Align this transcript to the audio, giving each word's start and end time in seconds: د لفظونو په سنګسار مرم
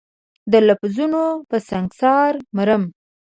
د 0.51 0.53
لفظونو 0.67 1.23
په 1.49 1.57
سنګسار 1.69 2.31
مرم 2.55 2.83